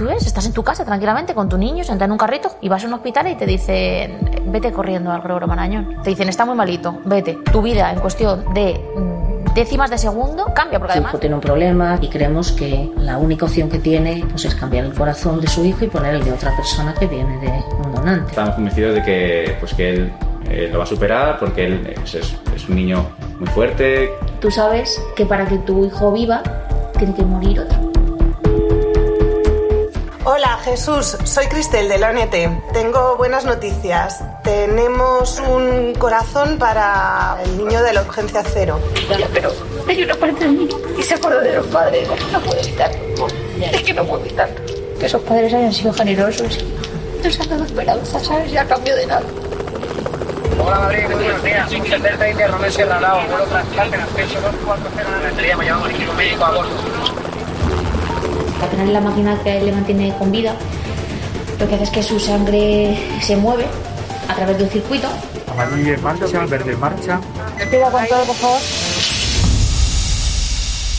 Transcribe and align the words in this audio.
Tú 0.00 0.06
ves, 0.06 0.26
estás 0.26 0.46
en 0.46 0.54
tu 0.54 0.62
casa 0.62 0.82
tranquilamente 0.82 1.34
con 1.34 1.46
tu 1.50 1.58
niño, 1.58 1.84
sentado 1.84 2.06
en 2.06 2.12
un 2.12 2.16
carrito 2.16 2.50
y 2.62 2.70
vas 2.70 2.82
a 2.82 2.86
un 2.86 2.94
hospital 2.94 3.26
y 3.28 3.34
te 3.34 3.44
dicen, 3.44 4.18
vete 4.46 4.72
corriendo 4.72 5.12
al 5.12 5.20
Gregorio 5.20 5.46
Marañón. 5.46 5.96
Te 6.02 6.08
dicen, 6.08 6.26
está 6.30 6.46
muy 6.46 6.54
malito, 6.54 7.00
vete. 7.04 7.36
Tu 7.52 7.60
vida 7.60 7.92
en 7.92 8.00
cuestión 8.00 8.42
de 8.54 8.80
mm, 8.96 9.52
décimas 9.52 9.90
de 9.90 9.98
segundo 9.98 10.46
cambia, 10.54 10.78
porque 10.78 10.94
Su 10.94 10.98
además... 11.00 11.12
hijo 11.12 11.18
tiene 11.20 11.34
un 11.34 11.42
problema 11.42 11.98
y 12.00 12.08
creemos 12.08 12.50
que 12.52 12.90
la 12.96 13.18
única 13.18 13.44
opción 13.44 13.68
que 13.68 13.78
tiene 13.78 14.24
pues, 14.30 14.46
es 14.46 14.54
cambiar 14.54 14.86
el 14.86 14.94
corazón 14.94 15.38
de 15.38 15.48
su 15.48 15.66
hijo 15.66 15.84
y 15.84 15.88
poner 15.88 16.14
el 16.14 16.24
de 16.24 16.32
otra 16.32 16.56
persona 16.56 16.94
que 16.94 17.06
viene 17.06 17.36
de 17.36 17.48
un 17.84 17.94
donante. 17.94 18.30
Estamos 18.30 18.54
convencidos 18.54 18.94
de 18.94 19.02
que, 19.02 19.56
pues, 19.60 19.74
que 19.74 19.90
él 19.90 20.12
eh, 20.48 20.70
lo 20.72 20.78
va 20.78 20.84
a 20.84 20.86
superar 20.86 21.38
porque 21.38 21.66
él 21.66 21.94
es, 22.02 22.14
es- 22.14 22.36
es 22.56 22.66
un 22.70 22.76
niño 22.76 23.04
muy 23.38 23.48
fuerte. 23.50 24.08
Tú 24.40 24.50
sabes 24.50 24.98
que 25.14 25.26
para 25.26 25.44
que 25.44 25.58
tu 25.58 25.84
hijo 25.84 26.10
viva 26.10 26.42
tiene 26.96 27.14
que 27.14 27.22
morir 27.22 27.60
otro. 27.60 27.89
Hola 30.22 30.58
Jesús, 30.62 31.16
soy 31.24 31.46
Cristel 31.46 31.88
de 31.88 31.96
la 31.96 32.10
ONT. 32.10 32.72
Tengo 32.74 33.16
buenas 33.16 33.46
noticias. 33.46 34.22
Tenemos 34.44 35.40
un 35.40 35.94
corazón 35.94 36.58
para 36.58 37.38
el 37.42 37.56
niño 37.56 37.82
de 37.82 37.94
la 37.94 38.02
urgencia 38.02 38.42
cero. 38.44 38.78
Ya, 39.08 39.26
pero 39.32 39.50
hay 39.88 40.02
una 40.02 40.14
parte 40.14 40.44
de 40.44 40.50
mí 40.50 40.68
y 40.98 41.02
se 41.02 41.14
acuerda 41.14 41.40
de 41.40 41.54
los 41.54 41.66
padres. 41.68 42.06
No 42.30 42.38
puedo 42.40 42.60
evitarlo. 42.60 43.26
Es 43.72 43.82
que 43.82 43.94
no 43.94 44.04
puedo 44.04 44.22
evitarlo. 44.22 44.60
Que 44.98 45.06
esos 45.06 45.22
padres 45.22 45.54
hayan 45.54 45.72
sido 45.72 45.92
generosos 45.94 46.58
y 46.58 47.24
nos 47.24 47.40
han 47.40 47.48
dado 47.48 47.64
esperanza, 47.64 48.20
¿sabes? 48.20 48.52
Y 48.52 48.58
a 48.58 48.64
cambio 48.66 48.94
de 48.96 49.06
nada. 49.06 49.22
Hola 50.62 50.80
Madrid, 50.80 51.04
muy 51.10 51.24
buenos 51.24 51.42
días. 51.42 51.70
Miguel 51.70 52.02
Delta 52.02 52.28
India 52.28 52.46
Romero 52.46 52.70
Sierra 52.70 53.00
Lao. 53.00 53.26
Vuelo 53.26 53.44
trasplante 53.44 53.96
en 53.96 54.02
acceso 54.02 54.40
240 54.42 55.16
de 55.16 55.22
la 55.22 55.28
estrella. 55.30 55.56
Me 55.56 55.64
llamo 55.64 55.86
equipo 55.86 56.12
médico 56.12 56.44
a 56.44 56.50
bordo. 56.50 56.70
Al 58.62 58.68
final 58.68 58.92
la 58.92 59.00
máquina 59.00 59.38
que 59.42 59.60
le 59.60 59.72
mantiene 59.72 60.14
con 60.18 60.30
vida 60.30 60.54
lo 61.58 61.68
que 61.68 61.74
hace 61.74 61.84
es 61.84 61.90
que 61.90 62.02
su 62.02 62.18
sangre 62.18 62.96
se 63.20 63.36
mueve 63.36 63.66
a 64.28 64.34
través 64.34 64.56
de 64.58 64.64
un 64.64 64.70
circuito 64.70 65.08
Amarillo 65.50 65.94
en 65.94 66.02
marcha, 66.02 66.46
verde 66.46 66.72
en 66.72 66.80
marcha. 66.80 67.20
Con 67.20 68.06
todo, 68.08 68.24
por 68.24 68.36
favor. 68.36 68.60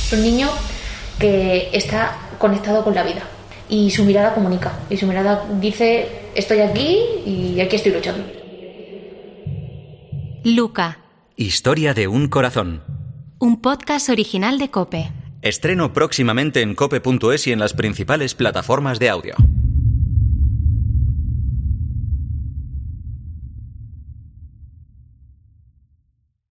Es 0.06 0.14
un 0.14 0.22
niño 0.22 0.50
que 1.18 1.70
está 1.72 2.18
conectado 2.38 2.84
con 2.84 2.94
la 2.94 3.04
vida 3.04 3.22
y 3.70 3.90
su 3.92 4.04
mirada 4.04 4.34
comunica 4.34 4.74
y 4.90 4.98
su 4.98 5.08
mirada 5.08 5.46
dice 5.60 6.30
estoy 6.36 6.60
aquí 6.60 7.00
y 7.26 7.62
aquí 7.62 7.78
estoy 7.78 7.94
luchando. 7.94 8.24
Luca, 10.44 11.00
Historia 11.38 11.94
de 11.94 12.08
un 12.08 12.28
corazón. 12.28 12.84
un 13.40 13.62
podcast 13.62 14.10
original 14.10 14.60
de 14.60 14.70
Cope. 14.70 15.12
Estreno 15.42 15.92
próximamente 15.92 16.62
en 16.62 16.76
cope.es 16.76 17.48
y 17.48 17.52
en 17.52 17.58
las 17.58 17.74
principales 17.74 18.36
plataformas 18.36 19.00
de 19.00 19.10
audio. 19.10 19.34